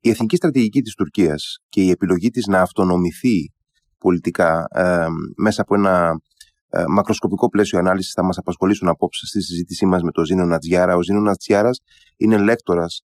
[0.00, 3.52] η εθνική στρατηγική της Τουρκίας και η επιλογή της να αυτονομηθεί
[3.98, 6.20] πολιτικά ε, μέσα από ένα
[6.68, 10.96] ε, μακροσκοπικό πλαίσιο ανάλυσης θα μας απασχολήσουν απόψε στη συζήτησή μας με τον Ζήνο Νατζιάρα.
[10.96, 11.80] Ο Ζήνος Νατζιάρας
[12.16, 13.02] είναι λέκτορας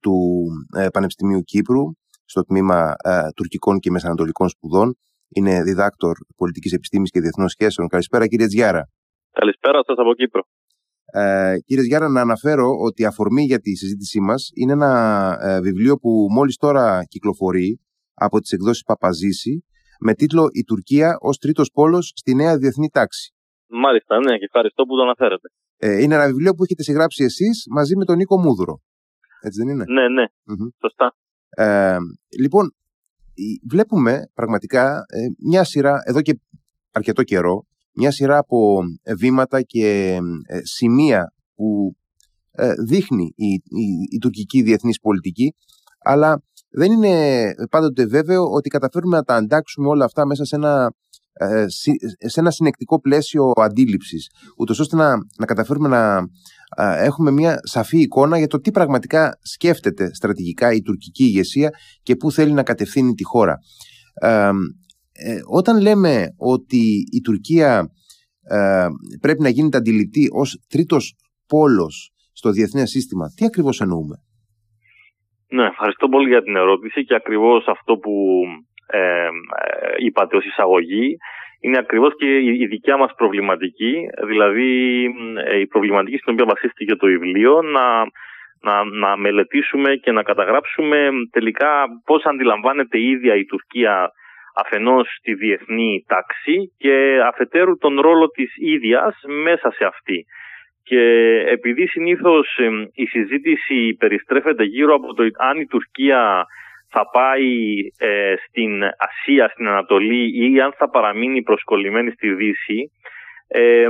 [0.00, 1.82] του ε, Πανεπιστημίου Κύπρου
[2.24, 4.96] στο τμήμα ε, τουρκικών και μεσανατολικών σπουδών.
[5.28, 7.88] Είναι διδάκτορ πολιτικής επιστήμης και διεθνών σχέσεων.
[7.88, 8.88] Καλησπέρα κύριε Τζιάρα.
[9.30, 10.42] Καλησπέρα σας από Κύπρο.
[11.12, 14.92] Ε, κύριε Γιάρα, να αναφέρω ότι η αφορμή για τη συζήτησή μας είναι ένα
[15.42, 17.80] ε, βιβλίο που μόλις τώρα κυκλοφορεί
[18.14, 19.64] από τις εκδόσεις Παπαζήση
[20.00, 23.32] με τίτλο «Η Τουρκία ως τρίτος πόλος στη νέα διεθνή τάξη».
[23.68, 25.48] Μάλιστα, ναι, και ευχαριστώ που το αναφέρετε.
[25.76, 28.80] Ε, είναι ένα βιβλίο που έχετε συγγράψει εσείς μαζί με τον Νίκο Μούδρο.
[29.40, 30.24] Έτσι δεν είναι; Ναι, ναι,
[30.80, 31.16] σωστά.
[31.48, 31.96] Ε,
[32.40, 32.74] λοιπόν,
[33.70, 36.40] βλέπουμε πραγματικά ε, μια σειρά, εδώ και
[36.92, 37.66] αρκετό καιρό,
[37.98, 41.96] μια σειρά από ε, βήματα και ε, σημεία που
[42.50, 43.52] ε, δείχνει η,
[44.10, 45.54] η, τουρκική διεθνής πολιτική,
[46.04, 50.92] αλλά δεν είναι πάντοτε βέβαιο ότι καταφέρουμε να τα αντάξουμε όλα αυτά μέσα σε ένα,
[52.26, 56.28] σε ένα συνεκτικό πλαίσιο αντίληψης, ούτως ώστε να, να καταφέρουμε να
[57.04, 61.70] έχουμε μια σαφή εικόνα για το τι πραγματικά σκέφτεται στρατηγικά η τουρκική ηγεσία
[62.02, 63.58] και πού θέλει να κατευθύνει τη χώρα.
[65.26, 66.82] Ε, όταν λέμε ότι
[67.18, 67.70] η Τουρκία
[68.56, 68.86] ε,
[69.20, 71.14] πρέπει να γίνεται αντιληπτή ως τρίτος
[71.48, 74.16] πόλος στο διεθνές σύστημα, τι ακριβώς εννοούμε;
[75.48, 78.44] Ναι, ευχαριστώ πολύ για την ερώτηση και ακριβώς αυτό που
[78.86, 79.28] ε, ε
[80.06, 81.16] είπατε ως εισαγωγή
[81.60, 83.94] είναι ακριβώς και η δικιά μας προβληματική,
[84.26, 85.02] δηλαδή
[85.60, 87.86] η προβληματική στην οποία βασίστηκε το βιβλίο, να,
[88.60, 91.70] να, να μελετήσουμε και να καταγράψουμε τελικά
[92.04, 94.12] πώς αντιλαμβάνεται η ίδια η Τουρκία
[94.64, 100.24] αφενός τη διεθνή τάξη και αφετέρου τον ρόλο της ίδιας μέσα σε αυτή.
[100.82, 101.02] Και
[101.46, 102.58] επειδή συνήθως
[102.94, 106.46] η συζήτηση περιστρέφεται γύρω από το αν η Τουρκία
[106.90, 107.52] θα πάει
[107.98, 112.90] ε, στην Ασία, στην Ανατολή ή αν θα παραμείνει προσκολλημένη στη Δύση,
[113.48, 113.86] ε,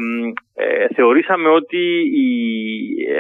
[0.55, 1.85] ε, θεωρήσαμε ότι
[2.15, 2.31] η,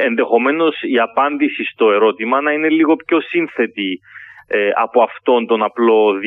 [0.04, 4.00] ενδεχομένως η απάντηση στο ερώτημα να είναι λίγο πιο σύνθετη
[4.50, 6.18] ε, από αυτόν τον απλό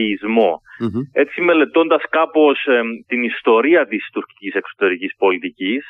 [1.13, 5.85] Έτσι μελετώντας κάπως ε, την ιστορία της τουρκικής εξωτερικής πολιτικής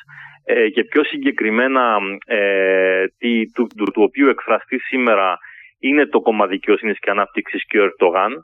[0.45, 1.97] ε, και πιο συγκεκριμένα
[3.17, 5.37] τι, του, του, του, οποίου εκφραστεί σήμερα
[5.79, 8.41] είναι το κόμμα δικαιοσύνης και ανάπτυξης και ο Ερτογάν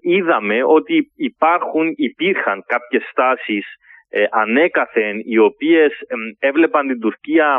[0.00, 3.66] είδαμε ότι υπάρχουν, υπήρχαν κάποιες στάσεις
[4.30, 5.92] ανέκαθεν οι οποίες
[6.38, 7.58] έβλεπαν την Τουρκία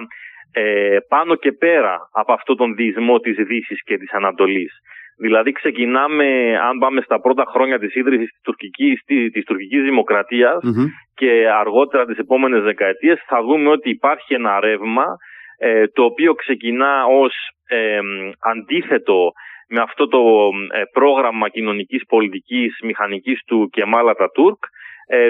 [0.51, 4.79] ε, πάνω και πέρα από αυτόν τον διεισμό της δύσης και της Ανατολής.
[5.17, 9.01] Δηλαδή ξεκινάμε, αν πάμε στα πρώτα χρόνια της ίδρυσης της τουρκικής,
[9.31, 9.81] της τουρκικής
[11.13, 15.05] και αργότερα τις επόμενες δεκαετίες θα δούμε ότι υπάρχει ένα ρεύμα
[15.57, 17.33] ε, το οποίο ξεκινά ως
[17.67, 17.99] ε,
[18.39, 19.31] αντίθετο
[19.69, 24.69] με αυτό το ε, πρόγραμμα κοινωνικής πολιτικής μηχανικής του Κεμάλα Τουρκ ε,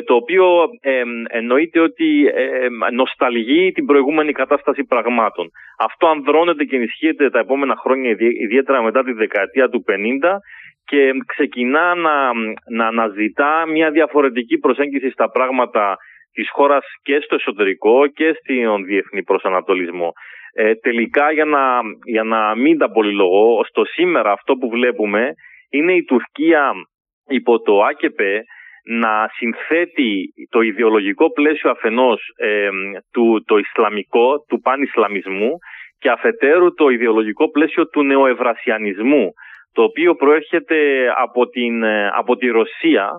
[0.05, 5.49] το οποίο ε, εννοείται ότι ε, νοσταλγεί την προηγούμενη κατάσταση πραγμάτων.
[5.79, 9.93] Αυτό ανδρώνεται και ενισχύεται τα επόμενα χρόνια, ιδιαίτερα μετά τη δεκαετία του 50
[10.85, 12.31] και ξεκινά να,
[12.69, 15.97] να αναζητά μια διαφορετική προσέγγιση στα πράγματα
[16.33, 20.13] της χώρας και στο εσωτερικό και στον διεθνή προσανατολισμό.
[20.53, 25.33] Ε, τελικά για να, για να μην τα πολυλογώ, στο σήμερα αυτό που βλέπουμε
[25.69, 26.71] είναι η Τουρκία
[27.27, 28.43] υπό το ΑΚΕΠΕ
[28.83, 32.21] να συνθέτει το ιδεολογικό πλαίσιο αφενός
[33.11, 35.51] του το Ισλαμικό, του πανισλαμισμού
[35.99, 39.33] και αφετέρου το ιδεολογικό πλαίσιο του νεοευρασιανισμού
[39.73, 40.77] το οποίο προέρχεται
[41.17, 43.09] από, την, ε, από τη Ρωσία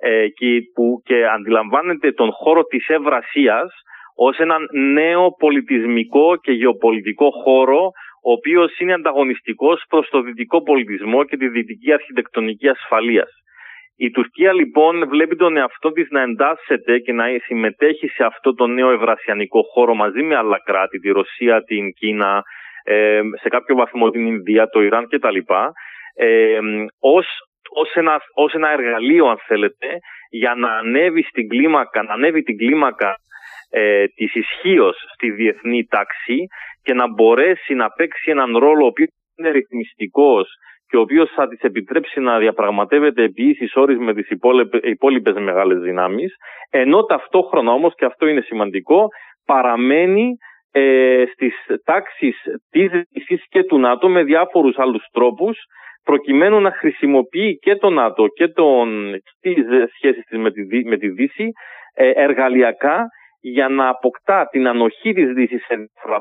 [0.00, 3.72] ε, και, που, και αντιλαμβάνεται τον χώρο της Ευρασίας
[4.16, 7.90] ως έναν νέο πολιτισμικό και γεωπολιτικό χώρο
[8.26, 13.30] ο οποίος είναι ανταγωνιστικός προς το δυτικό πολιτισμό και τη δυτική αρχιτεκτονική ασφαλείας.
[13.96, 18.66] Η Τουρκία λοιπόν βλέπει τον εαυτό της να εντάσσεται και να συμμετέχει σε αυτό το
[18.66, 22.42] νέο ευρασιανικό χώρο μαζί με άλλα κράτη, τη Ρωσία, την Κίνα,
[22.84, 25.36] ε, σε κάποιο βαθμό την Ινδία, το Ιράν κτλ.
[26.14, 26.58] Ε,
[27.00, 27.26] ως,
[27.70, 29.86] ως, ένα, ως ένα εργαλείο αν θέλετε
[30.30, 33.16] για να ανέβει στην κλίμακα, να ανέβει την κλίμακα
[33.70, 36.46] ε, της ισχύως στη διεθνή τάξη
[36.82, 40.48] και να μπορέσει να παίξει έναν ρόλο ο οποίος είναι ρυθμιστικός
[40.88, 44.28] και ο οποίος θα της επιτρέψει να διαπραγματεύεται επί ίσης όρης με τις
[44.82, 46.34] υπόλοιπες μεγάλες δυνάμεις,
[46.70, 49.08] ενώ ταυτόχρονα όμως, και αυτό είναι σημαντικό,
[49.46, 50.36] παραμένει
[50.72, 51.54] ε, στις
[51.84, 52.36] τάξεις
[52.70, 55.58] της Δύσης και του ΝΑΤΟ με διάφορους άλλους τρόπους,
[56.04, 59.56] προκειμένου να χρησιμοποιεί και το ΝΑΤΟ και τον, τις
[59.94, 61.48] σχέσεις της με τη, με τη Δύση
[61.94, 63.06] ε, εργαλειακά
[63.40, 65.74] για να αποκτά την ανοχή της Δύσης σε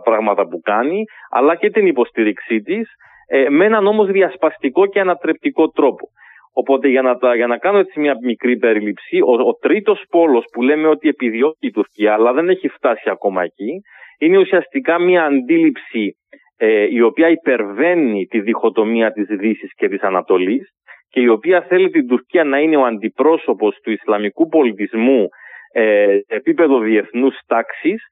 [0.04, 2.89] πράγματα που κάνει, αλλά και την υποστήριξή της
[3.35, 6.07] ε, με έναν όμως διασπαστικό και ανατρεπτικό τρόπο.
[6.53, 10.62] Οπότε για να, για να κάνω έτσι μια μικρή περίληψη, ο, ο τρίτος πόλος που
[10.62, 13.81] λέμε ότι επιδιώκει η Τουρκία αλλά δεν έχει φτάσει ακόμα εκεί,
[14.19, 16.18] είναι ουσιαστικά μια αντίληψη
[16.57, 20.69] ε, η οποία υπερβαίνει τη διχοτομία της Δύσης και της Ανατολής
[21.09, 25.27] και η οποία θέλει την Τουρκία να είναι ο αντιπρόσωπος του Ισλαμικού πολιτισμού
[25.74, 28.03] ε, επίπεδο διεθνούς τάξης,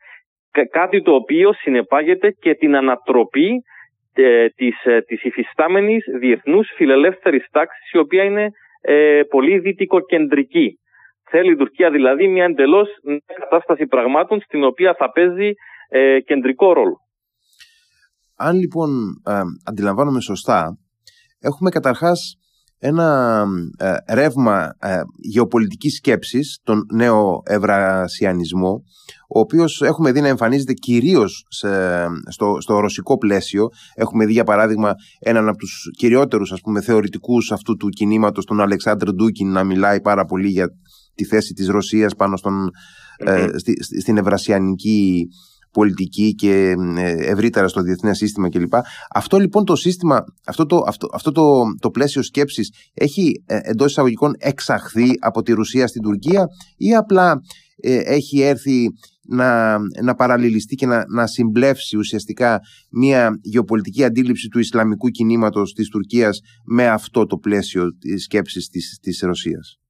[0.72, 3.62] κάτι το οποίο συνεπάγεται και την ανατροπή ε,
[4.56, 8.50] της, ε, της υφιστάμενης διεθνούς φιλελεύθερης τάξης η οποία είναι
[8.82, 10.80] ε, πολύ δυτικοκεντρική.
[11.30, 12.88] Θέλει η Τουρκία δηλαδή μια εντελώς
[13.40, 15.52] κατάσταση πραγμάτων στην οποία θα παίζει
[15.90, 16.98] ε, κεντρικό ρόλο.
[18.36, 18.90] Αν λοιπόν
[19.28, 20.78] ε, αντιλαμβάνομαι σωστά,
[21.40, 22.41] έχουμε καταρχάς
[22.84, 23.46] ένα
[23.78, 28.84] ε, ρεύμα ε, γεωπολιτικής σκέψης, τον νέο ευρασιανισμό,
[29.30, 31.46] ο οποίος έχουμε δει να εμφανίζεται κυρίως
[32.30, 33.70] στο, στο ρωσικό πλαίσιο.
[33.96, 38.62] Έχουμε δει για παράδειγμα έναν από τους κυριότερους ας πούμε, θεωρητικούς αυτού του κινήματος, τον
[38.62, 40.70] Αλεξάνδρ Ντούκιν, να μιλάει πάρα πολύ για
[41.16, 42.70] τη θέση της Ρωσίας πάνω στον,
[43.18, 45.28] ε, στη, στην ευρασιανική
[45.72, 48.74] πολιτική και ε, ευρύτερα στο διεθνές σύστημα κλπ.
[49.14, 53.92] Αυτό λοιπόν το σύστημα, αυτό το, αυτό, αυτό το, το πλαίσιο σκέψης έχει ε, εντός
[53.92, 56.48] εισαγωγικών εξαχθεί από τη Ρουσία στην Τουρκία
[56.78, 57.42] ή απλά
[57.78, 58.90] ε, έχει έρθει
[59.28, 62.60] να, να παραλληλιστεί και να, να συμπλέψει ουσιαστικά
[62.92, 69.00] μια γεωπολιτική αντίληψη του Ισλαμικού κινήματος της Τουρκίας με αυτό το πλαίσιο της σκέψης της,
[69.02, 69.81] της Ρωσίας;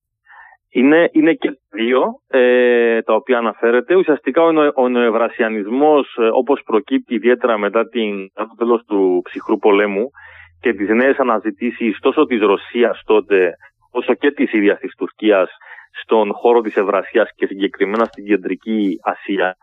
[0.74, 3.96] Είναι, είναι και δύο ε, τα οποία αναφέρεται.
[3.96, 9.58] Ουσιαστικά ο, νο, ο νοευρασιανισμός ε, όπως προκύπτει ιδιαίτερα μετά την, το τέλος του ψυχρού
[9.58, 10.10] πολέμου
[10.62, 13.54] και τις νέες αναζητήσεις τόσο της Ρωσίας τότε
[13.92, 15.50] όσο και της ίδιας της Τουρκίας
[16.02, 19.56] στον χώρο της Ευρασίας και συγκεκριμένα στην Κεντρική Ασία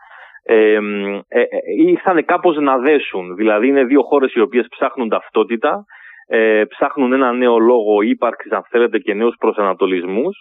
[0.43, 0.79] ε,
[1.27, 1.47] ε, ε,
[1.87, 3.35] ήρθαν κάπως να δέσουν.
[3.35, 5.85] Δηλαδή είναι δύο χώρες οι οποίες ψάχνουν ταυτότητα,
[6.27, 10.37] ε, ψάχνουν ένα νέο λόγο ύπαρξης αν θέλετε και νέους προσανατολισμούς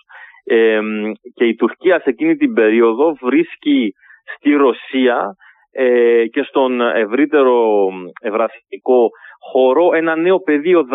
[1.34, 3.92] και η Τουρκία σε εκείνη την περίοδο βρίσκει
[4.34, 5.36] στη Ρωσία
[5.72, 7.88] ε, και στον ευρύτερο
[8.20, 9.10] ευρασιατικό
[9.52, 10.86] χώρο ένα νέο πεδίο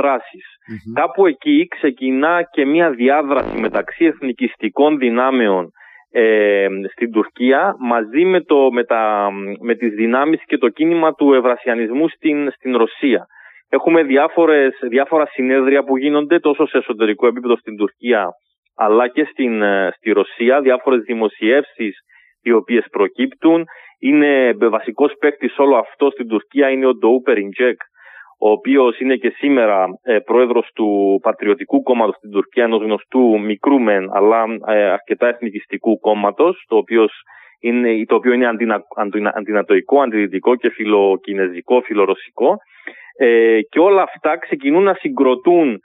[0.93, 5.71] Κάπου εκεί ξεκινά και μια διάδραση μεταξύ εθνικιστικών δυνάμεων
[6.11, 9.29] ε, στην Τουρκία μαζί με, το, με, τα,
[9.61, 13.25] με τις δυνάμεις και το κίνημα του ευρασιανισμού στην, στην Ρωσία.
[13.69, 18.29] Έχουμε διάφορες, διάφορα συνέδρια που γίνονται τόσο σε εσωτερικό επίπεδο στην Τουρκία
[18.75, 21.97] αλλά και στην, ε, στη Ρωσία, διάφορες δημοσιεύσεις
[22.41, 23.65] οι οποίες προκύπτουν.
[23.99, 27.79] Είναι βασικός παίκτης όλο αυτό στην Τουρκία είναι ο Ντοού Περιντζέκ,
[28.39, 33.79] ο οποίος είναι και σήμερα ε, πρόεδρος του Πατριωτικού Κόμματος στην Τουρκία, ενός γνωστού μικρού
[33.79, 37.11] μεν, αλλά ε, αρκετά εθνικιστικού κόμματος, το οποίος
[37.59, 38.83] είναι, το οποίο είναι αντινα,
[39.33, 42.57] αντινατοϊκό, αντιδυτικό και φιλοκινεζικό, φιλορωσικό.
[43.17, 45.79] Ε, και όλα αυτά ξεκινούν να συγκροτούν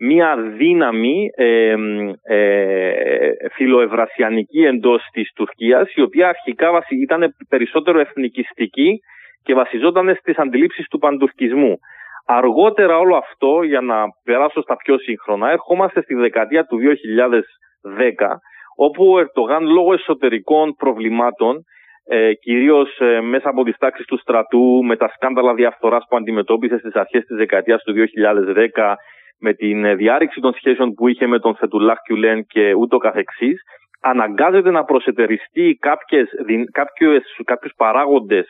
[0.00, 1.74] μία δύναμη ε,
[2.22, 9.00] ε, φιλοευρασιανική εντός της Τουρκίας η οποία αρχικά ήταν περισσότερο εθνικιστική
[9.42, 11.78] και βασιζόταν στις αντιλήψεις του παντουρκισμού.
[12.26, 18.40] Αργότερα όλο αυτό, για να περάσω στα πιο σύγχρονα, ερχόμαστε στη δεκαετία του 2010
[18.76, 21.64] όπου ο Ερτογάν λόγω εσωτερικών προβλημάτων
[22.04, 26.78] ε, κυρίως ε, μέσα από τις τάξεις του στρατού με τα σκάνδαλα διαφθοράς που αντιμετώπισε
[26.78, 28.94] στις αρχές της δεκαετίας του 2010
[29.40, 33.62] με την ε, διάρρηξη των σχέσεων που είχε με τον Φετουλάχ Κιουλέν και ούτω καθεξής,
[34.00, 36.28] αναγκάζεται να προσετεριστεί κάποιες,
[36.72, 38.46] κάποιους, κάποιους παράγοντες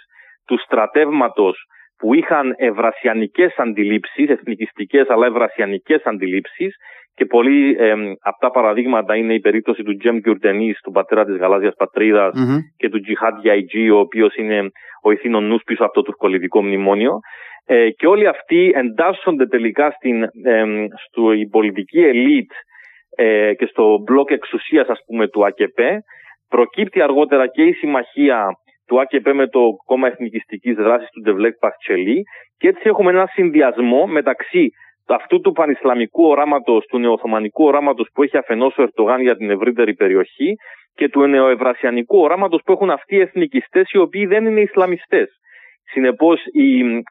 [0.46, 1.64] του στρατεύματος
[1.98, 6.76] που είχαν ευρασιανικές αντιλήψεις, εθνικιστικές αλλά ευρασιανικές αντιλήψεις
[7.20, 11.36] και πολλοί ε, από τα παραδείγματα είναι η περίπτωση του Τζεμ Γκιουρτενής, του πατέρα της
[11.36, 11.74] γαλάζιας
[12.76, 14.70] και του Τζιχάτ Γιαϊτζή, ο οποίος είναι
[15.02, 17.18] ο ηθήνων νους πίσω από το τουρκολιτικό μνημόνιο.
[17.66, 20.64] Ε, και όλοι αυτοί εντάσσονται τελικά στην ε,
[21.06, 22.50] στο, πολιτική ελίτ
[23.16, 25.78] ε, και στο μπλοκ εξουσίας ας πούμε του ΑΚΕΠ.
[26.48, 28.46] Προκύπτει αργότερα και η συμμαχία
[28.86, 32.22] του ΑΚΕΠ με το κόμμα εθνικιστικής δράσης του Ντεβλέκ Παχτσελή
[32.58, 34.70] και έτσι έχουμε ένα συνδυασμό μεταξύ
[35.14, 39.94] αυτού του πανισλαμικού οράματος, του νεοοθωμανικού οράματος που έχει αφενός ο Ερτογάν για την ευρύτερη
[39.94, 40.54] περιοχή
[40.94, 45.28] και του νεοευρασιανικού οράματος που έχουν αυτοί οι εθνικιστές οι οποίοι δεν είναι Ισλαμιστές.
[45.84, 46.40] Συνεπώς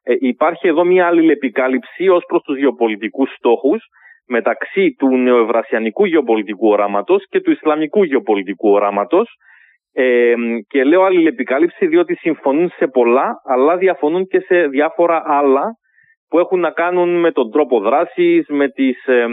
[0.03, 3.84] ε, υπάρχει εδώ μια άλλη επικάλυψη ως προς τους γεωπολιτικούς στόχους
[4.27, 9.29] μεταξύ του νεοευρασιανικού γεωπολιτικού οράματος και του Ισλαμικού γεωπολιτικού οράματος
[9.94, 10.34] ε,
[10.68, 15.77] και λέω άλλη επικάλυψη διότι συμφωνούν σε πολλά αλλά διαφωνούν και σε διάφορα άλλα
[16.29, 19.25] που έχουν να κάνουν με τον τρόπο δράσης, με τις ε,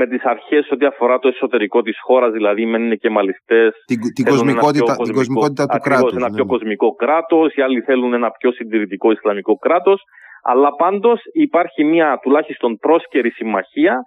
[0.00, 3.70] με τις αρχές ό,τι αφορά το εσωτερικό της χώρας, δηλαδή μεν είναι και μαλιστές.
[3.86, 6.12] Την, την, κοσμικότητα, την κοσμικότητα του κράτους.
[6.12, 6.34] Ένα ναι.
[6.34, 10.02] πιο κοσμικό κράτος, οι άλλοι θέλουν ένα πιο συντηρητικό Ισλαμικό κράτος.
[10.42, 14.02] αλλά πάντως υπάρχει μια τουλάχιστον πρόσκαιρη συμμαχία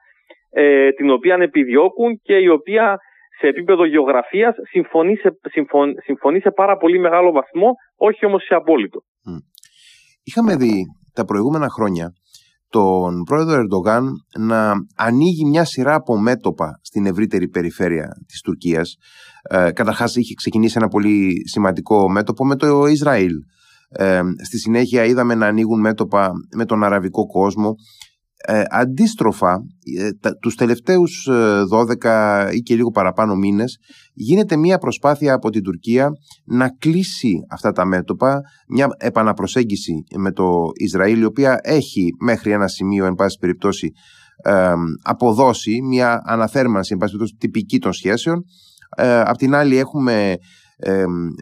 [0.50, 2.98] ε, την οποία επιδιώκουν και η οποία
[3.40, 5.30] σε επίπεδο γεωγραφίας συμφωνεί σε,
[6.04, 9.00] συμφωνεί σε πάρα πολύ μεγάλο βαθμό, όχι όμως σε απόλυτο.
[10.24, 12.14] Είχαμε δει τα προηγούμενα χρόνια
[12.72, 18.96] τον πρόεδρο Ερντογάν να ανοίγει μια σειρά από μέτωπα στην ευρύτερη περιφέρεια της Τουρκίας.
[19.50, 23.32] Ε, καταρχάς είχε ξεκινήσει ένα πολύ σημαντικό μέτωπο με το Ισραήλ.
[23.90, 27.76] Ε, στη συνέχεια είδαμε να ανοίγουν μέτωπα με τον αραβικό κόσμο
[28.46, 29.64] ε, αντίστροφα,
[29.98, 31.30] ε, τα, τους τελευταίους
[31.72, 33.78] 12 ε, ή και λίγο παραπάνω μήνες
[34.14, 36.10] γίνεται μια προσπάθεια από την Τουρκία
[36.46, 42.68] να κλείσει αυτά τα μέτωπα, μια επαναπροσέγγιση με το Ισραήλ, η οποία έχει μέχρι ένα
[42.68, 43.92] σημείο, εν πάση περιπτώσει,
[45.02, 48.44] αποδώσει μια αναθέρμανση, εν πάση περιπτώσει, τυπική των σχέσεων.
[48.98, 50.36] Ε, απ' την άλλη έχουμε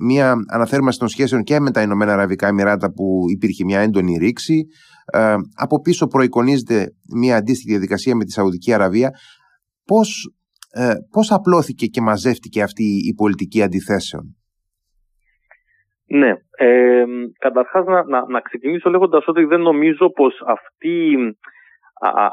[0.02, 4.66] μια αναθέρμανση των σχέσεων και με τα Ηνωμένα Αραβικά Εμμυράτα που υπήρχε μια έντονη ρήξη.
[5.12, 9.10] Ε, από πίσω προεικονίζεται μια αντίστοιχη διαδικασία με τη Σαουδική Αραβία.
[9.86, 10.34] Πώς,
[10.72, 14.38] ε, πώς απλώθηκε και μαζεύτηκε αυτή η πολιτική αντιθέσεων;
[16.06, 17.04] Ναι, ε,
[17.40, 21.16] καταρχάς να, να, να ξεκινήσω λέγοντας ότι δεν νομίζω πως αυτή,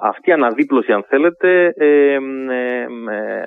[0.03, 2.19] αυτή η αναδίπλωση αν θέλετε ε, ε,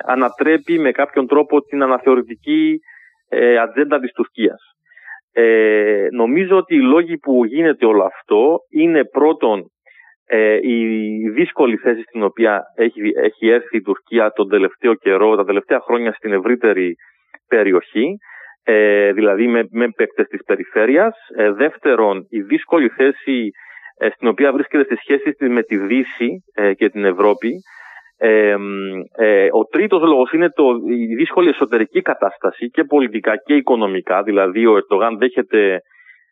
[0.04, 2.80] ανατρέπει με κάποιον τρόπο την αναθεωρητική
[3.28, 4.69] ε, ατζέντα της Τουρκίας.
[5.32, 9.70] Ε, νομίζω ότι οι λόγοι που γίνεται όλο αυτό είναι πρώτον
[10.26, 15.44] ε, η δύσκολη θέση στην οποία έχει, έχει έρθει η Τουρκία τον τελευταίο καιρό, τα
[15.44, 16.94] τελευταία χρόνια στην ευρύτερη
[17.48, 18.16] περιοχή,
[18.64, 21.14] ε, δηλαδή με, με παίκτες της περιφέρειας.
[21.36, 23.50] Ε, δεύτερον, η δύσκολη θέση
[23.98, 26.30] ε, στην οποία βρίσκεται στις σχέσεις της με τη Δύση
[26.76, 27.50] και την Ευρώπη,
[28.22, 34.66] ε, ο τρίτος λόγος είναι το, η δύσκολη εσωτερική κατάσταση και πολιτικά και οικονομικά, δηλαδή
[34.66, 35.82] ο Ερτογάν δέχεται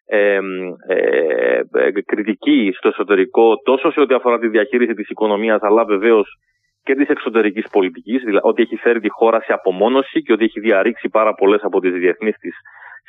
[0.07, 0.39] ε,
[0.87, 1.63] ε,
[2.07, 6.39] κριτική στο εσωτερικό τόσο σε ό,τι αφορά τη διαχείριση της οικονομίας αλλά βεβαίως
[6.83, 10.61] και της εξωτερικής πολιτικής, δηλαδή ότι έχει φέρει τη χώρα σε απομόνωση και ότι έχει
[10.61, 12.55] διαρρήξει πάρα πολλές από τις διεθνείς της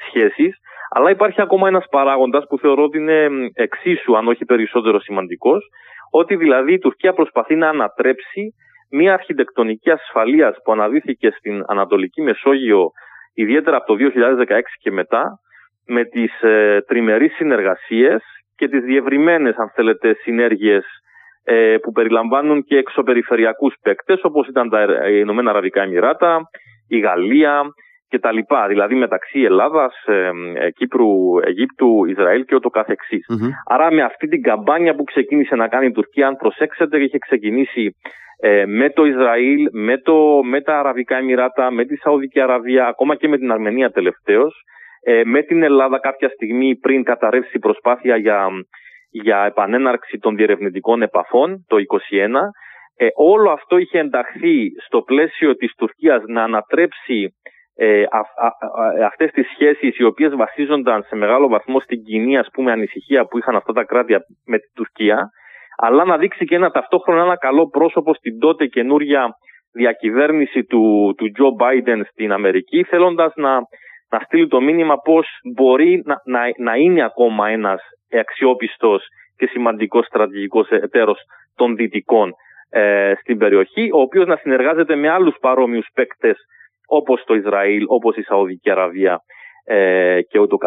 [0.07, 0.57] σχέσεις.
[0.89, 5.69] Αλλά υπάρχει ακόμα ένας παράγοντας που θεωρώ ότι είναι εξίσου, αν όχι περισσότερο σημαντικός,
[6.12, 8.53] ότι δηλαδή η Τουρκία προσπαθεί να ανατρέψει
[8.91, 12.91] μια αρχιτεκτονική ασφαλείας που αναδύθηκε στην Ανατολική Μεσόγειο
[13.34, 14.12] ιδιαίτερα από το
[14.48, 15.39] 2016 και μετά
[15.88, 18.22] με τις ε, τριμερείς συνεργασίες
[18.55, 20.86] και τις διευρυμένες αν θέλετε συνέργειες
[21.43, 26.41] ε, που περιλαμβάνουν και εξωπεριφερειακούς παίκτες όπως ήταν τα Ηνωμένα Αραβικά Εμμυράτα,
[26.88, 27.63] η Γαλλία
[28.10, 32.69] και τα λοιπά, δηλαδή μεταξύ Ελλάδας, ε, ε, Κύπρου, Αιγύπτου, Ισραήλ και ούτω
[33.65, 37.96] Άρα με αυτή την καμπάνια που ξεκίνησε να κάνει η Τουρκία, αν προσέξετε, είχε ξεκινήσει
[38.41, 43.15] ε, με το Ισραήλ, με, το, με τα Αραβικά Εμμυράτα, με τη Σαουδική Αραβία, ακόμα
[43.15, 44.63] και με την Αρμενία τελευταίως,
[45.03, 48.48] ε, με την Ελλάδα κάποια στιγμή πριν καταρρεύσει η προσπάθεια για,
[49.10, 52.51] για επανέναρξη των διερευνητικών επαφών το 2021.
[52.96, 57.34] Ε, όλο αυτό είχε ενταχθεί στο πλαίσιο της Τουρκίας να ανατρέψει
[57.75, 62.48] ε, α, α, αυτές τις σχέσεις οι οποίες βασίζονταν σε μεγάλο βαθμό στην κοινή ας
[62.53, 64.13] πούμε ανησυχία που είχαν αυτά τα κράτη
[64.46, 65.29] με την Τουρκία
[65.81, 69.29] αλλά να δείξει και ένα ταυτόχρονα ένα καλό πρόσωπο στην τότε καινούρια
[69.71, 73.53] διακυβέρνηση του, του Τζο Μπάιντεν στην Αμερική, θέλοντας να,
[74.09, 77.81] να στείλει το μήνυμα πώς μπορεί να, να, να είναι ακόμα ένας
[78.19, 79.03] αξιόπιστος
[79.36, 81.19] και σημαντικός στρατηγικός εταίρος
[81.55, 82.31] των Δυτικών
[82.69, 86.38] ε, στην περιοχή, ο οποίος να συνεργάζεται με άλλους παρόμοιους παίκτες
[86.88, 89.19] όπως το Ισραήλ, όπως η Σαουδική Αραβία
[89.63, 90.57] ε, και ούτω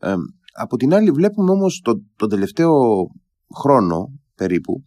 [0.00, 0.14] Ε,
[0.62, 2.70] από την άλλη βλέπουμε όμως το, το τελευταίο
[3.54, 4.82] χρόνο περίπου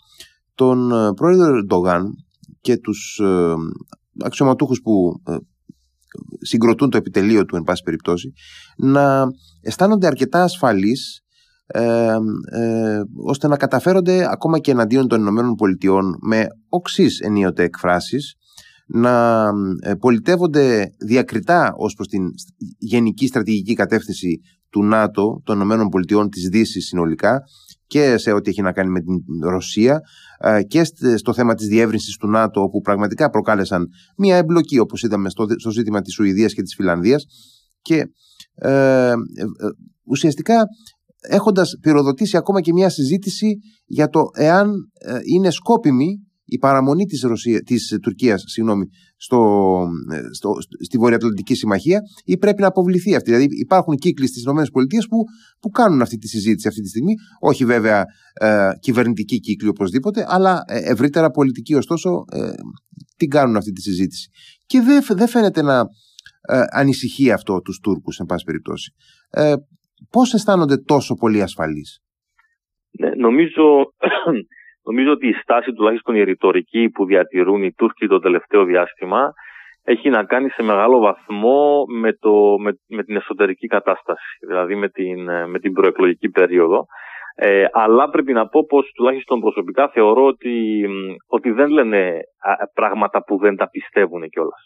[0.56, 2.14] τον ε, πρόεδρο Ντογάν
[2.62, 3.54] και τους ε,
[4.24, 5.36] αξιωματούχους που ε,
[6.40, 8.34] συγκροτούν το επιτελείο του εν πάση περιπτώσει
[8.78, 9.28] να
[9.62, 11.22] αισθάνονται αρκετά ασφαλείς
[11.68, 12.18] ε,
[13.26, 18.34] ώστε να καταφέρονται ακόμα και εναντίον των Ηνωμένων Πολιτειών με οξύς ενίοτε εκφράσεις
[18.88, 19.46] να
[20.00, 22.24] πολιτεύονται διακριτά ως προς την
[22.78, 24.40] γενική στρατηγική κατεύθυνση
[24.70, 27.42] του ΝΑΤΟ, των Ηνωμένων Πολιτειών της Δύσης συνολικά
[27.90, 30.00] και σε ό,τι έχει να κάνει με την Ρωσία
[30.40, 30.84] ε, και
[31.16, 35.72] στο θέμα της διεύρυνσης του ΝΑΤΟ όπου πραγματικά προκάλεσαν μια εμπλοκή όπως είδαμε στο, στο
[35.72, 37.26] ζήτημα της Σουηδίας και της Φιλανδίας.
[37.82, 38.04] Και
[38.56, 39.16] ε, ε,
[40.04, 40.64] ουσιαστικά
[41.30, 44.72] έχοντας πυροδοτήσει ακόμα και μια συζήτηση για το εάν
[45.34, 48.86] είναι σκόπιμη η παραμονή της, Ρωσία, της Τουρκίας συγγνώμη,
[49.18, 49.82] στο,
[50.32, 50.54] στο,
[50.84, 53.32] στη Βορειοατλαντική Συμμαχία ή πρέπει να αποβληθεί αυτή.
[53.32, 54.64] Δηλαδή υπάρχουν κύκλοι στις ΗΠΑ
[55.10, 55.24] που,
[55.62, 58.04] που κάνουν αυτή τη συζήτηση αυτή τη στιγμή, όχι βέβαια
[58.34, 62.50] ε, κυβερνητική κύκλοι οπωσδήποτε, αλλά ε, ευρύτερα πολιτική ωστόσο ε,
[63.18, 64.30] την κάνουν αυτή τη συζήτηση.
[64.66, 65.80] Και δεν δε φαίνεται να
[66.42, 68.94] ε, ανησυχεί αυτό τους Τούρκους, εν πάση περιπτώσει.
[69.30, 69.54] Ε,
[70.10, 72.00] πώς αισθάνονται τόσο πολύ ασφαλείς;
[72.92, 73.94] Ναι, νομίζω,
[74.90, 79.34] νομίζω ότι η στάση, τουλάχιστον η ρητορική που διατηρούν οι Τούρκοι το τελευταίο διάστημα,
[79.84, 84.90] έχει να κάνει σε μεγάλο βαθμό με, το, με, με την εσωτερική κατάσταση, δηλαδή με
[84.90, 86.86] την, με την προεκλογική περίοδο.
[87.36, 90.86] Ε, αλλά πρέπει να πω πως τουλάχιστον προσωπικά θεωρώ ότι,
[91.28, 92.20] ότι δεν λένε
[92.74, 94.62] πράγματα που δεν τα πιστεύουν κιόλας.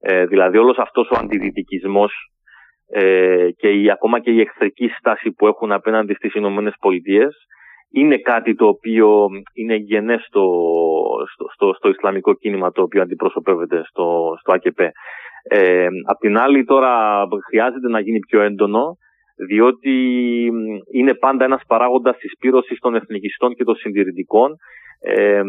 [0.00, 2.12] Ε, δηλαδή όλος αυτός ο αντιδυτικισμός
[2.88, 7.46] ε, και η, ακόμα και η εχθρική στάση που έχουν απέναντι στις Ηνωμένες Πολιτείες
[7.94, 10.46] είναι κάτι το οποίο είναι γενές στο,
[11.32, 14.80] στο, στο, στο Ισλαμικό κίνημα το οποίο αντιπροσωπεύεται στο, στο ΑΚΠ.
[15.48, 18.96] Ε, απ' την άλλη τώρα χρειάζεται να γίνει πιο έντονο
[19.48, 19.92] διότι
[20.92, 24.56] είναι πάντα ένας παράγοντας της πύρωσης των εθνικιστών και των συντηρητικών
[25.00, 25.42] ε,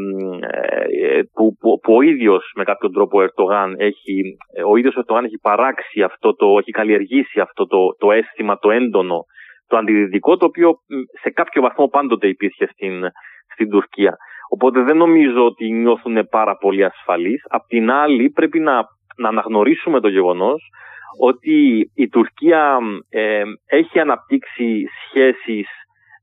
[1.34, 4.38] που, που, που, ο ίδιος με κάποιον τρόπο ο Ερτογάν έχει,
[4.68, 8.72] ο ίδιος ο Ερτογάν έχει παράξει αυτό το, έχει καλλιεργήσει αυτό το, το αίσθημα το
[8.72, 9.26] έντονο,
[9.68, 10.80] το αντιδυτικό το οποίο
[11.22, 13.04] σε κάποιο βαθμό πάντοτε υπήρχε στην,
[13.54, 14.18] στην Τουρκία.
[14.50, 17.44] Οπότε δεν νομίζω ότι νιώθουν πάρα πολύ ασφαλείς.
[17.48, 18.74] Απ' την άλλη πρέπει να,
[19.18, 20.70] να αναγνωρίσουμε το γεγονός
[21.20, 22.78] ότι η Τουρκία
[23.10, 25.68] ε, έχει αναπτύξει σχέσεις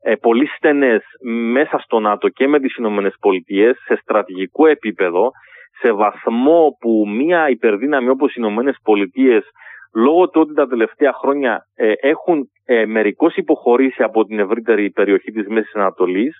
[0.03, 1.03] ε, πολύ στενές
[1.53, 5.31] μέσα στο ΝΑΤΟ και με τις Ηνωμένες Πολιτείες σε στρατηγικό επίπεδο
[5.81, 9.45] σε βαθμό που μια υπερδύναμη όπως οι Ηνωμένες Πολιτείες
[9.95, 15.31] λόγω του ότι τα τελευταία χρόνια ε, έχουν ε, μερικώς υποχωρήσει από την ευρύτερη περιοχή
[15.33, 16.39] της Μέσης Ανατολής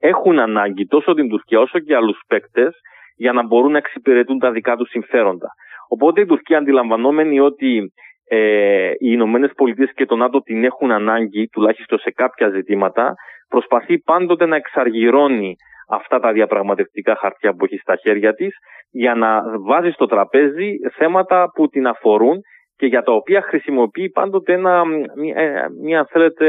[0.00, 2.80] έχουν ανάγκη τόσο την Τουρκία όσο και άλλους παίκτες
[3.16, 5.48] για να μπορούν να εξυπηρετούν τα δικά τους συμφέροντα.
[5.88, 7.92] Οπότε η Τουρκία αντιλαμβανόμενη ότι
[8.28, 13.14] ε, οι Ηνωμένες Πολιτείες και το ΝΑΤΟ την έχουν ανάγκη, τουλάχιστον σε κάποια ζητήματα,
[13.48, 15.54] προσπαθεί πάντοτε να εξαργυρώνει
[15.88, 18.56] αυτά τα διαπραγματευτικά χαρτιά που έχει στα χέρια της
[18.90, 22.40] για να βάζει στο τραπέζι θέματα που την αφορούν
[22.82, 24.84] και για τα οποία χρησιμοποιεί πάντοτε ένα,
[25.16, 26.46] μια, ε, μια θέλετε,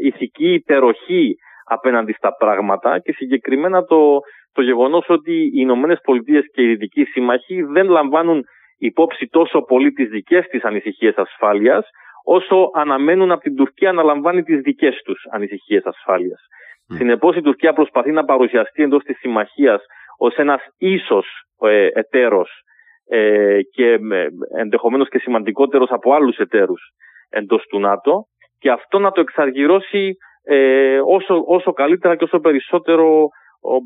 [0.00, 4.20] ηθική υπεροχή απέναντι στα πράγματα και συγκεκριμένα το,
[4.52, 8.44] το γεγονός ότι οι Ηνωμένες Πολιτείες και οι Δυτικοί Σύμμαχοι δεν λαμβάνουν
[8.78, 11.88] υπόψη τόσο πολύ τις δικές της ανησυχίες ασφάλειας,
[12.24, 16.40] όσο αναμένουν από την Τουρκία να λαμβάνει τις δικές τους ανησυχίες ασφάλειας.
[16.40, 16.96] Mm.
[16.96, 19.82] Συνεπώς η Τουρκία προσπαθεί να παρουσιαστεί εντός της συμμαχίας
[20.18, 21.26] ως ένας ίσος
[21.60, 22.50] ε, εταίρος
[23.08, 24.26] ε, και ε,
[24.58, 26.82] ενδεχομένως και σημαντικότερος από άλλους εταίρους
[27.30, 28.24] εντός του ΝΑΤΟ
[28.58, 33.28] και αυτό να το εξαργυρώσει ε, όσο, όσο καλύτερα και όσο περισσότερο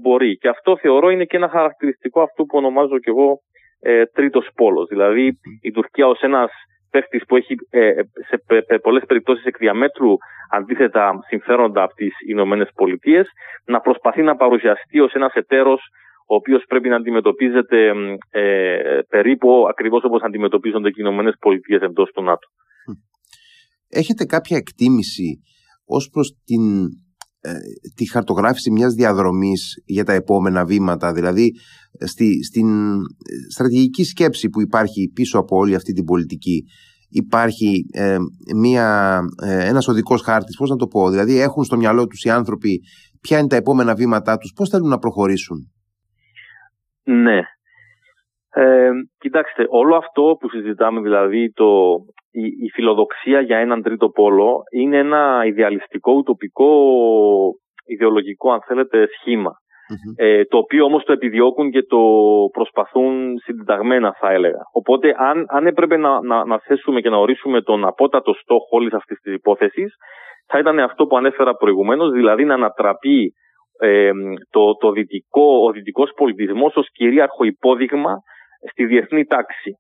[0.01, 0.37] μπορεί.
[0.37, 3.39] Και αυτό θεωρώ είναι και ένα χαρακτηριστικό αυτού που ονομάζω και εγώ
[3.81, 4.89] ε, τρίτος πόλος.
[4.89, 6.51] Δηλαδή η Τουρκία ως ένας
[6.91, 7.93] παίχτης που έχει ε,
[8.29, 10.13] σε πε, πολλές περιπτώσεις εκ διαμέτρου
[10.51, 13.29] αντίθετα συμφέροντα από τις Ηνωμένες Πολιτείες,
[13.65, 15.81] να προσπαθεί να παρουσιαστεί ως ένας εταίρος
[16.31, 17.93] ο οποίος πρέπει να αντιμετωπίζεται
[18.31, 22.49] ε, περίπου ακριβώς όπως αντιμετωπίζονται και οι Ηνωμένες Πολιτείες εντός του ΝΑΤΟ.
[23.89, 25.41] Έχετε κάποια εκτίμηση
[25.85, 26.63] ως προς την
[27.41, 27.53] ε,
[27.95, 31.53] τη χαρτογράφηση μιας διαδρομής για τα επόμενα βήματα, δηλαδή
[32.07, 36.65] στη, στην ε, στρατηγική σκέψη που υπάρχει πίσω από όλη αυτή την πολιτική
[37.09, 38.17] υπάρχει ε,
[38.57, 42.31] μια, ε, ένας οδικός χάρτης, πώς να το πω, δηλαδή έχουν στο μυαλό τους οι
[42.31, 42.81] άνθρωποι
[43.21, 45.73] ποια είναι τα επόμενα βήματά τους, πώς θέλουν να προχωρήσουν;
[47.09, 47.41] Ναι.
[48.51, 51.97] Ε, κοιτάξτε, όλο αυτό που συζητάμε, δηλαδή το,
[52.31, 56.71] η, η φιλοδοξία για έναν τρίτο πόλο είναι ένα ιδεαλιστικό, ουτοπικό,
[57.87, 59.53] ιδεολογικό αν θέλετε σχημα
[60.17, 62.01] ε, το οποίο όμως το επιδιώκουν και το
[62.53, 64.61] προσπαθούν συνταγμένα θα έλεγα.
[64.73, 68.93] Οπότε αν, αν έπρεπε να, να, να θέσουμε και να ορίσουμε τον απότατο στόχο όλης
[68.93, 69.95] αυτής της υπόθεσης
[70.47, 73.33] θα ήταν αυτό που ανέφερα προηγουμένως, δηλαδή να ανατραπεί
[73.79, 74.11] ε,
[74.51, 78.17] το, το δυτικό, ο δυτικός πολιτισμός ως κυρίαρχο υπόδειγμα
[78.71, 79.73] στη διεθνή τάξη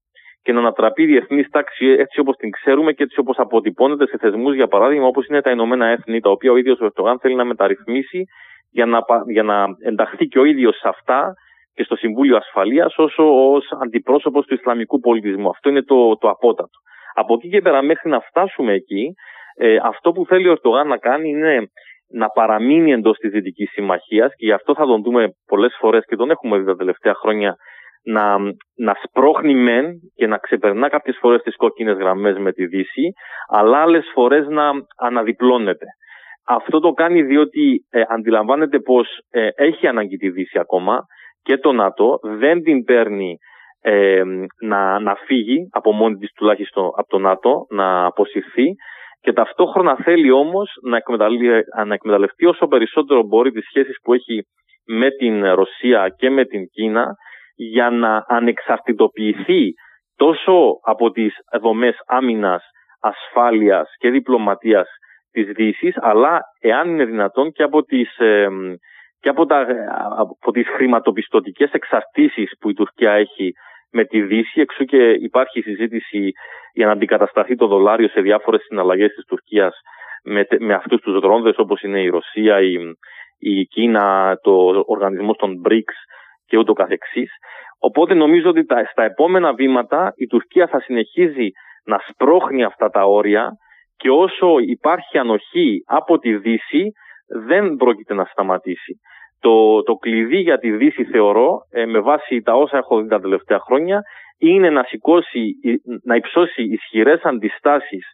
[0.42, 4.16] και να ανατραπεί η διεθνή τάξη έτσι όπως την ξέρουμε και έτσι όπως αποτυπώνεται σε
[4.18, 7.34] θεσμούς, για παράδειγμα, όπως είναι τα Ηνωμένα Έθνη, τα οποία ο ίδιος ο Ερτογάν θέλει
[7.34, 8.24] να μεταρρυθμίσει
[8.70, 11.34] για να, για να ενταχθεί και ο ίδιος σε αυτά
[11.74, 15.48] και στο Συμβούλιο Ασφαλείας όσο ως αντιπρόσωπος του Ισλαμικού πολιτισμού.
[15.48, 16.78] Αυτό είναι το, το απότατο.
[17.14, 19.14] Από εκεί και πέρα, μέχρι να φτάσουμε εκεί,
[19.56, 21.70] ε, αυτό που θέλει ο Ερτογάν να κάνει είναι
[22.12, 26.16] να παραμείνει εντός της Δυτικής Συμμαχίας και γι' αυτό θα τον δούμε πολλές φορές και
[26.16, 27.57] τον έχουμε δει τα τελευταία χρόνια
[28.05, 28.38] να,
[28.77, 33.12] να σπρώχνει μεν και να ξεπερνά κάποιες φορές τις κόκκινες γραμμές με τη Δύση,
[33.49, 35.87] αλλά άλλες φορές να αναδιπλώνεται.
[36.47, 41.01] Αυτό το κάνει διότι ε, αντιλαμβάνεται πως ε, έχει ανάγκη τη Δύση ακόμα
[41.42, 43.37] και το ΝΑΤΟ δεν την παίρνει
[43.81, 44.23] ε,
[44.61, 48.75] να, να φύγει από μόνη της τουλάχιστον από το ΝΑΤΟ, να αποσυρθεί
[49.20, 54.42] και ταυτόχρονα θέλει όμως να εκμεταλλευτεί, να εκμεταλλευτεί όσο περισσότερο μπορεί τις σχέσεις που έχει
[54.87, 57.14] με την Ρωσία και με την Κίνα
[57.54, 59.72] για να ανεξαρτητοποιηθεί
[60.16, 62.64] τόσο από τις δομές άμυνας,
[63.00, 64.88] ασφάλειας και διπλωματίας
[65.31, 68.16] της Δύσης, αλλά εάν είναι δυνατόν και από τις,
[69.20, 69.66] και από, τα,
[70.18, 73.52] από τις χρηματοπιστωτικές εξαρτήσεις που η Τουρκία έχει
[73.90, 76.31] με τη Δύση, εξού και υπάρχει συζήτηση
[76.72, 79.74] για να αντικατασταθεί το δολάριο σε διάφορες συναλλαγές της Τουρκίας
[80.24, 82.74] με, με αυτούς τους δρόνδες όπως είναι η Ρωσία, η,
[83.38, 85.94] η Κίνα, το οργανισμό των BRICS
[86.46, 87.31] και ούτω καθεξής.
[87.79, 91.48] Οπότε νομίζω ότι τα, στα επόμενα βήματα η Τουρκία θα συνεχίζει
[91.85, 93.51] να σπρώχνει αυτά τα όρια
[93.96, 96.92] και όσο υπάρχει ανοχή από τη Δύση
[97.46, 99.01] δεν πρόκειται να σταματήσει.
[99.40, 103.20] Το, το κλειδί για τη Δύση θεωρώ, ε, με βάση τα όσα έχω δει τα
[103.20, 104.03] τελευταία χρόνια,
[104.38, 105.55] είναι να σηκώσει,
[106.05, 108.07] να υψώσει ισχυρές αντιστάσεις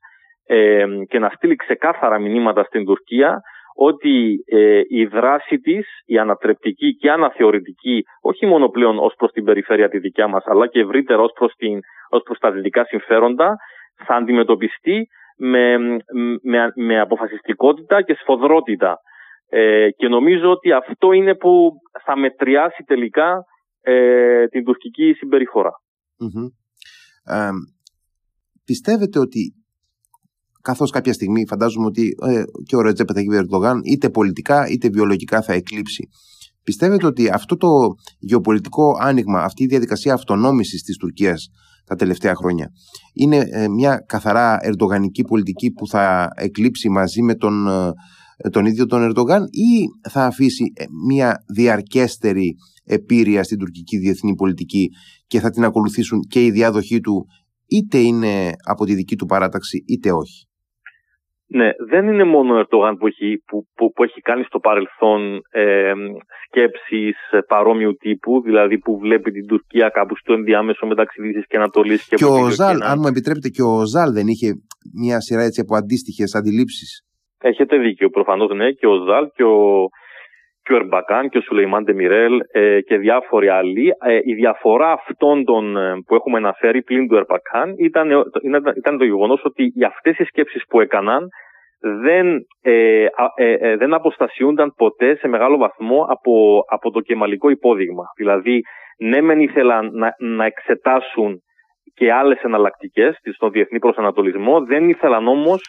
[0.47, 3.41] ε, και να στείλει ξεκάθαρα μηνύματα στην Τουρκία
[3.77, 9.45] ότι ε, η δράση της, η ανατρεπτική και αναθεωρητική, όχι μόνο πλέον ως προς την
[9.45, 11.79] περιφέρεια τη δικιά μας, αλλά και ευρύτερα ως προς, την,
[12.11, 13.57] ως προς τα δυτικά συμφέροντα,
[14.07, 15.79] θα αντιμετωπιστεί με,
[16.43, 18.99] με, με αποφασιστικότητα και σφοδρότητα.
[19.57, 21.71] Ε, και νομίζω ότι αυτό είναι που
[22.05, 23.45] θα μετριάσει τελικά
[23.81, 25.14] ε, την τουρκική
[28.64, 29.55] πιστεύετε ότι
[30.62, 35.43] καθώς κάποια στιγμή φαντάζομαι ότι ε, και ο Ρετζέπε θα Ερντογάν είτε πολιτικά είτε βιολογικά
[35.43, 36.09] θα εκλείψει.
[36.64, 37.69] Πιστεύετε ότι αυτό το
[38.19, 41.49] γεωπολιτικό άνοιγμα, αυτή η διαδικασία αυτονόμησης της Τουρκίας
[41.87, 42.69] τα τελευταία χρόνια
[43.12, 47.93] είναι ε, μια καθαρά ερντογανική πολιτική που θα εκλείψει μαζί με τον, ε,
[48.51, 50.73] τον ίδιο τον Ερντογάν ή θα αφήσει
[51.07, 54.88] μια διαρκέστερη επίρρεια στην τουρκική διεθνή πολιτική
[55.27, 57.27] και θα την ακολουθήσουν και η διάδοχή του
[57.68, 60.49] είτε είναι από τη δική του παράταξη είτε όχι;
[61.47, 65.40] Ναι, δεν είναι μόνο ο Ερτογάν που έχει, που, που, που έχει κάνει στο παρελθόν
[65.51, 65.92] ε,
[66.47, 67.16] σκέψεις
[67.49, 72.09] παρόμοιου τύπου, δηλαδή που βλέπει την Τουρκία κάπου στο ενδιάμεσο μεταξύ Δύσης και Ανατολής.
[72.09, 74.53] Και, και ο Ζάλ, αν μου επιτρέπετε, και ο Ζάλ δεν είχε
[74.94, 77.05] μια σειρά έτσι από αντίστοιχες αντιλήψεις.
[77.47, 79.89] Έχετε δίκιο, προφανώς ναι, και ο Ζάλ και ο,
[80.63, 83.93] και ο Ερμπακάν και ο Σουλεϊμάν Τεμιρέλ ε, και διάφοροι άλλοι.
[84.05, 88.11] Ε, η διαφορά αυτών των, ε, που έχουμε αναφέρει πλην του Ερμπακάν ήταν,
[88.43, 91.29] ήταν, ήταν το γεγονός ότι για αυτές οι σκέψεις που έκαναν
[92.03, 98.05] δεν, ε, ε, δεν αποστασιούνταν ποτέ σε μεγάλο βαθμό από, από το κεμαλικό υπόδειγμα.
[98.17, 98.61] Δηλαδή,
[98.99, 101.39] ναι μεν ήθελαν να, να εξετάσουν
[101.95, 105.61] και άλλες εναλλακτικές στον διεθνή προσανατολισμό, δεν ήθελαν όμως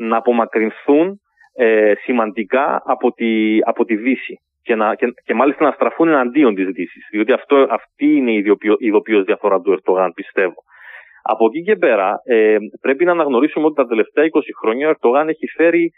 [0.00, 1.20] να απομακρυνθούν
[1.56, 6.54] ε, σημαντικά από τη, από τη Δύση και, να, και, και μάλιστα να στραφούν εναντίον
[6.54, 7.08] της Δύσης.
[7.10, 8.44] Διότι αυτό, αυτή είναι η
[8.78, 10.62] ειδοποιώς διαφορά του Ερτογάν, πιστεύω.
[11.22, 15.28] Από εκεί και πέρα ε, πρέπει να αναγνωρίσουμε ότι τα τελευταία 20 χρόνια ο Ερτογάν
[15.28, 15.90] έχει φέρει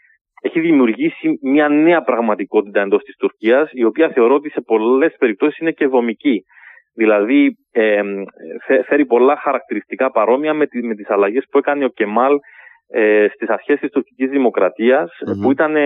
[0.44, 5.58] έχει δημιουργήσει μια νέα πραγματικότητα εντός της Τουρκίας, η οποία θεωρώ ότι σε πολλές περιπτώσεις
[5.58, 6.44] είναι και δομική.
[6.94, 8.02] Δηλαδή, ε,
[8.86, 12.38] φέρει πολλά χαρακτηριστικά παρόμοια με, τι με τις αλλαγές που έκανε ο Κεμάλ
[12.92, 14.30] ε, στις αρχές της τουρκικής
[15.42, 15.76] που ήταν,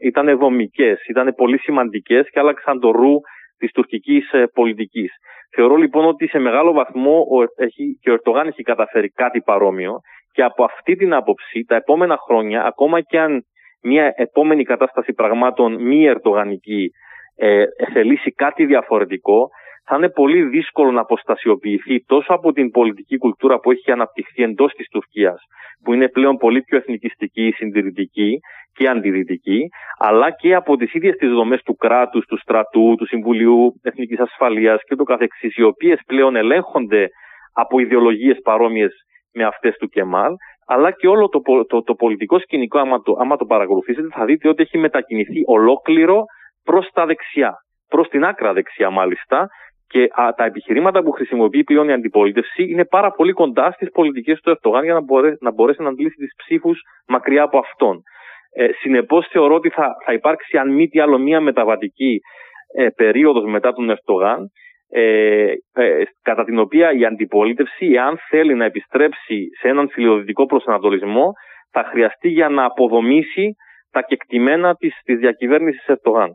[0.00, 3.14] ήταν δομικές, ήταν πολύ σημαντικές και άλλαξαν το ρου
[3.58, 5.12] της τουρκικής ε, πολιτικής.
[5.54, 10.00] Θεωρώ λοιπόν ότι σε μεγάλο βαθμό ο, έχει, και ο Ερτογάν έχει καταφέρει κάτι παρόμοιο
[10.32, 13.42] και από αυτή την άποψη τα επόμενα χρόνια, ακόμα και αν
[13.82, 16.90] μια επόμενη κατάσταση πραγμάτων μη ερτογανική
[17.36, 19.48] ε, θελήσει κάτι διαφορετικό,
[19.88, 24.72] θα είναι πολύ δύσκολο να αποστασιοποιηθεί τόσο από την πολιτική κουλτούρα που έχει αναπτυχθεί εντός
[24.72, 25.40] της Τουρκίας,
[25.84, 28.38] που είναι πλέον πολύ πιο εθνικιστική, συντηρητική
[28.72, 29.68] και αντιδυτική,
[29.98, 34.80] αλλά και από τις ίδιες τις δομές του κράτους, του στρατού, του Συμβουλίου Εθνικής Ασφαλείας
[34.88, 37.08] και το καθεξής, οι οποίες πλέον ελέγχονται
[37.52, 38.92] από ιδεολογίες παρόμοιες
[39.32, 40.32] με αυτές του Κεμάλ,
[40.66, 44.48] αλλά και όλο το, το, το πολιτικό σκηνικό, άμα το, άμα το παρακολουθήσετε, θα δείτε
[44.48, 46.24] ότι έχει μετακινηθεί ολόκληρο
[46.64, 47.54] προς τα δεξιά,
[47.88, 49.48] προς την άκρα δεξιά μάλιστα,
[49.88, 54.40] και α, τα επιχειρήματα που χρησιμοποιεί πλέον η αντιπολίτευση είναι πάρα πολύ κοντά στις πολιτικές
[54.40, 58.02] του Ερτογάν για να, μπορέ, να μπορέσει να αντλήσει τις ψήφους μακριά από αυτόν.
[58.54, 62.20] Ε, Συνεπώς, θεωρώ ότι θα, θα υπάρξει, αν μη τι άλλο, μία μεταβατική
[62.74, 64.50] ε, περίοδος μετά τον Ερτογάν,
[64.88, 71.32] ε, ε, κατά την οποία η αντιπολίτευση, εάν θέλει να επιστρέψει σε έναν φιλοδυτικό προσανατολισμό,
[71.70, 73.54] θα χρειαστεί για να αποδομήσει
[73.90, 76.30] τα κεκτημένα της, της διακυβέρνησης Ερτογάν.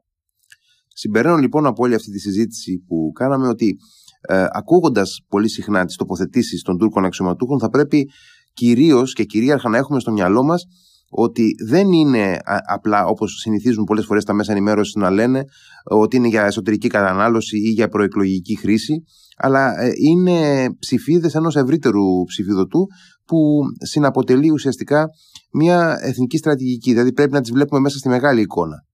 [0.94, 3.78] Συμπεραίνω λοιπόν από όλη αυτή τη συζήτηση που κάναμε ότι
[4.22, 8.10] ε, ακούγοντας πολύ συχνά τις τοποθετήσεις των Τούρκων αξιωματούχων, θα πρέπει
[8.54, 10.66] κυρίως και κυρίαρχα να έχουμε στο μυαλό μας
[11.10, 15.46] ότι δεν είναι απλά όπως συνηθίζουν πολλές φορές τα μέσα ενημέρωσης να λένε
[15.84, 19.04] ότι είναι για εσωτερική κατανάλωση ή για προεκλογική χρήση,
[19.38, 22.88] αλλά ε, είναι ψηφίδες ενός ευρύτερου ψηφιδωτού
[23.26, 25.10] που συναποτελεί ουσιαστικά
[25.54, 26.92] μια εθνική στρατηγική.
[26.92, 28.86] Δηλαδή πρέπει να τις βλέπουμε μέσα στη μεγάλη εικόνα.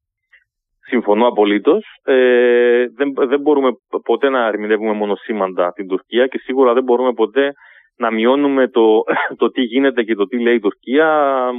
[0.87, 1.85] Συμφωνώ απολύτως.
[2.03, 3.71] Ε, δεν, δεν μπορούμε
[4.03, 7.53] ποτέ να ερμηνεύουμε μονοσήμαντα την Τουρκία και σίγουρα δεν μπορούμε ποτέ
[7.97, 9.03] να μειώνουμε το,
[9.41, 11.49] το τι γίνεται και το τι λέει η Τουρκία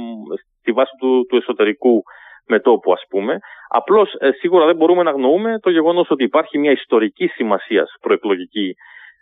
[0.59, 2.03] στη βάση του, του εσωτερικού
[2.47, 3.39] μετόπου ας πούμε.
[3.69, 8.75] Απλώς σίγουρα δεν μπορούμε να αγνοούμε το γεγονός ότι υπάρχει μια ιστορική σημασία προεκλογική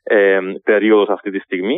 [0.08, 1.78] ε, περίοδος αυτή τη στιγμη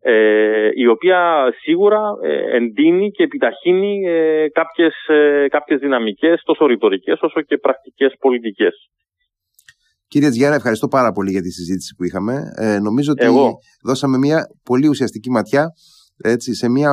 [0.00, 7.18] ε, η οποία σίγουρα ε, εντείνει και επιταχύνει ε, κάποιες, ε, κάποιες δυναμικές τόσο ρητορικές
[7.20, 8.90] όσο και πρακτικές πολιτικές.
[10.08, 12.34] Κύριε Τζιάρα, ευχαριστώ πάρα πολύ για τη συζήτηση που είχαμε.
[12.56, 13.26] Ε, νομίζω ότι
[13.84, 15.66] δώσαμε μια πολύ ουσιαστική ματιά
[16.24, 16.92] έτσι, σε μια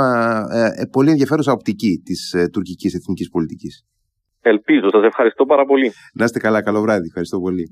[0.51, 3.85] ε, πολύ ενδιαφέρουσα οπτική της ε, τουρκικής εθνικής πολιτικής.
[4.41, 4.89] Ελπίζω.
[4.91, 5.91] Σας ευχαριστώ πάρα πολύ.
[6.13, 6.61] Να είστε καλά.
[6.61, 7.07] Καλό βράδυ.
[7.07, 7.69] Ευχαριστώ πολύ.